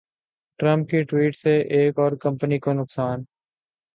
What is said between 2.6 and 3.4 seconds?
نقصان